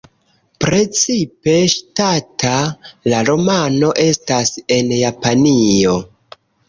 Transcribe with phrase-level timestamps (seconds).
[0.63, 2.53] Precipe ŝatata
[3.13, 5.95] la romano estas en Japanio.